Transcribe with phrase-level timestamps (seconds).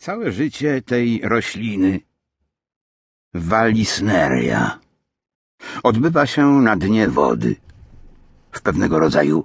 [0.00, 2.00] Całe życie tej rośliny,
[3.34, 4.78] Walisneria,
[5.82, 7.56] odbywa się na dnie wody,
[8.52, 9.44] w pewnego rodzaju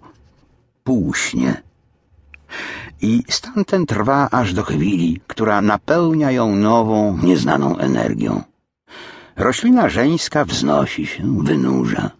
[0.84, 1.62] półśnie.
[3.02, 8.44] I stan ten trwa aż do chwili, która napełnia ją nową, nieznaną energią.
[9.36, 12.12] Roślina żeńska wznosi się, wynurza.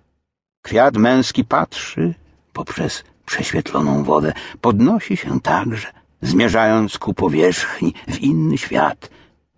[0.62, 2.14] Kwiat męski patrzy
[2.54, 5.88] poprzez prześwietloną wodę, podnosi się także,
[6.22, 9.10] zmierzając ku powierzchni w inny świat,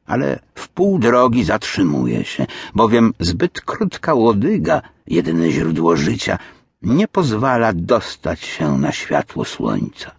[0.06, 6.38] ale w pół drogi zatrzymuje się, bowiem zbyt krótka łodyga, jedyne źródło życia,
[6.82, 10.12] nie pozwala dostać się na światło słońca.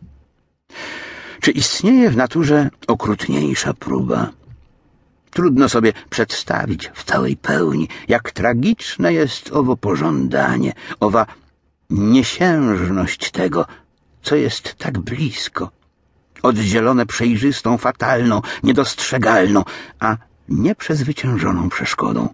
[1.41, 4.31] Czy istnieje w naturze okrutniejsza próba?
[5.31, 11.27] Trudno sobie przedstawić w całej pełni, jak tragiczne jest owo pożądanie, owa
[11.91, 13.67] niesiężność tego,
[14.23, 15.71] co jest tak blisko,
[16.43, 19.65] oddzielone przejrzystą, fatalną, niedostrzegalną,
[20.01, 20.17] a
[20.49, 22.29] nieprzezwyciężoną przeszkodą.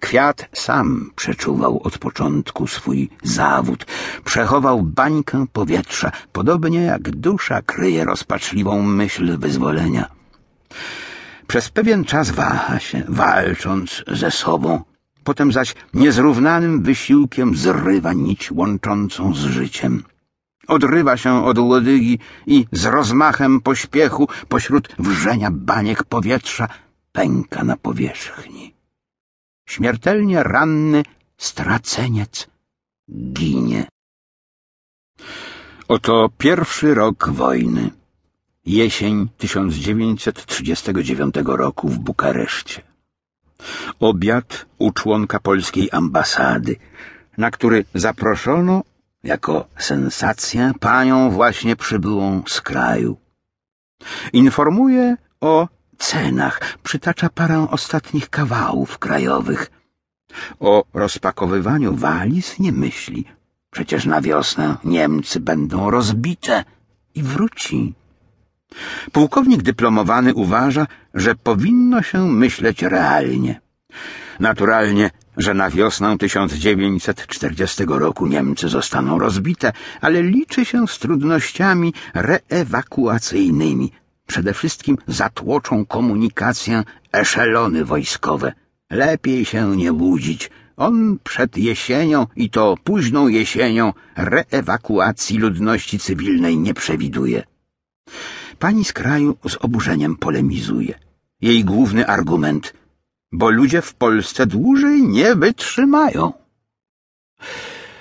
[0.00, 3.86] Kwiat sam przeczuwał od początku swój zawód,
[4.24, 10.08] przechował bańkę powietrza, podobnie jak dusza kryje rozpaczliwą myśl wyzwolenia.
[11.46, 14.82] Przez pewien czas waha się, walcząc ze sobą,
[15.24, 20.02] potem zaś niezrównanym wysiłkiem zrywa nić łączącą z życiem.
[20.68, 26.68] Odrywa się od łodygi i z rozmachem pośpiechu pośród wrzenia baniek powietrza
[27.12, 28.74] pęka na powierzchni.
[29.66, 31.02] Śmiertelnie ranny
[31.36, 32.46] straceniec
[33.32, 33.86] ginie.
[35.88, 37.90] Oto pierwszy rok wojny.
[38.66, 42.82] Jesień 1939 roku w Bukareszcie.
[44.00, 46.76] Obiad u członka polskiej ambasady,
[47.38, 48.82] na który zaproszono
[49.32, 49.54] jako
[49.90, 53.12] sensacja panią właśnie przybyłą z kraju.
[54.32, 59.62] Informuje o cenach, przytacza parę ostatnich kawałów krajowych.
[60.60, 63.20] O rozpakowywaniu waliz nie myśli.
[63.74, 66.64] Przecież na wiosnę Niemcy będą rozbite
[67.14, 67.94] i wróci.
[69.12, 73.60] Pułkownik dyplomowany uważa, że powinno się myśleć realnie.
[74.48, 83.92] Naturalnie, że na wiosnę 1940 roku Niemcy zostaną rozbite, ale liczy się z trudnościami reewakuacyjnymi.
[84.26, 88.52] Przede wszystkim zatłoczą komunikację eszelony wojskowe.
[88.90, 90.50] Lepiej się nie budzić.
[90.76, 97.42] On przed jesienią i to późną jesienią reewakuacji ludności cywilnej nie przewiduje.
[98.58, 100.98] Pani z kraju z oburzeniem polemizuje.
[101.40, 102.74] Jej główny argument,
[103.32, 106.32] bo ludzie w Polsce dłużej nie wytrzymają.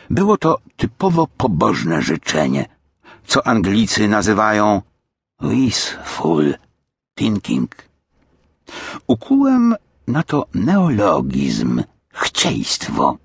[0.09, 2.65] Było to typowo pobożne życzenie,
[3.27, 4.81] co Anglicy nazywają
[5.41, 6.55] wishful
[7.15, 7.75] thinking.
[9.07, 9.75] Ukułem
[10.07, 11.83] na to neologizm,
[12.13, 13.17] chcieństwo,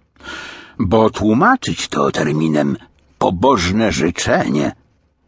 [0.78, 2.76] bo tłumaczyć to terminem
[3.19, 4.72] pobożne życzenie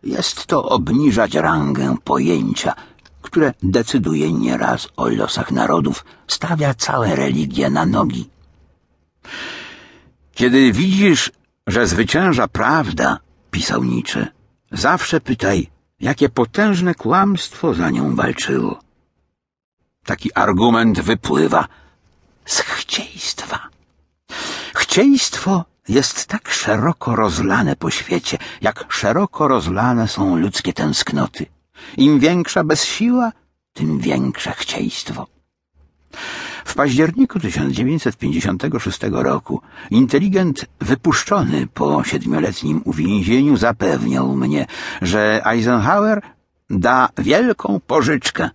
[0.02, 2.74] jest to obniżać rangę pojęcia,
[3.34, 8.30] które decyduje nieraz o losach narodów, stawia całe religie na nogi.
[10.34, 11.32] Kiedy widzisz,
[11.66, 13.18] że zwycięża prawda,
[13.50, 14.26] pisał Nietzsche,
[14.72, 18.80] zawsze pytaj, jakie potężne kłamstwo za nią walczyło.
[20.04, 21.68] Taki argument wypływa
[22.44, 23.58] z chcieństwa.
[24.74, 31.46] Chcieństwo jest tak szeroko rozlane po świecie, jak szeroko rozlane są ludzkie tęsknoty.
[31.96, 33.32] Im większa bezsiła,
[33.72, 35.26] tym większe chcieństwo.
[36.64, 44.66] W październiku 1956 roku inteligent wypuszczony po siedmioletnim uwięzieniu zapewniał mnie,
[45.02, 46.20] że Eisenhower
[46.70, 48.50] da wielką pożyczkę.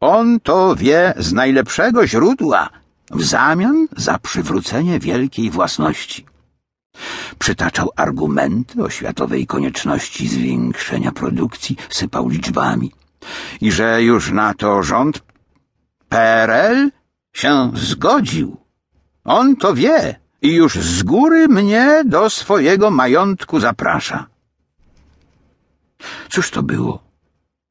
[0.00, 2.70] On to wie z najlepszego źródła
[3.10, 6.31] w zamian za przywrócenie wielkiej własności.
[7.38, 12.92] Przytaczał argumenty o światowej konieczności zwiększenia produkcji, sypał liczbami
[13.60, 15.22] i że już na to rząd
[16.08, 16.90] PRL
[17.32, 18.56] się zgodził.
[19.24, 24.26] On to wie i już z góry mnie do swojego majątku zaprasza.
[26.28, 27.02] Cóż to było?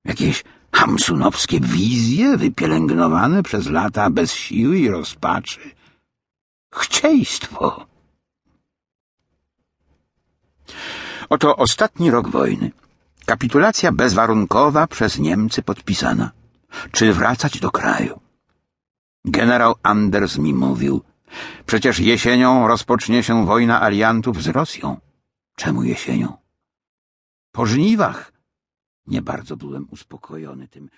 [0.05, 0.43] Jakieś
[0.73, 5.59] hamsunowskie wizje wypielęgnowane przez lata bez siły i rozpaczy?
[6.73, 7.90] Chcieństwo.
[11.29, 12.71] Oto ostatni rok wojny.
[13.25, 16.31] Kapitulacja bezwarunkowa przez Niemcy podpisana.
[16.91, 18.19] Czy wracać do kraju?
[19.25, 21.01] Generał Anders mi mówił,
[21.65, 24.99] przecież jesienią rozpocznie się wojna aliantów z Rosją.
[25.55, 26.37] Czemu jesienią?
[27.51, 28.31] Po żniwach.
[29.07, 30.89] Nie bardzo byłem uspokojony tym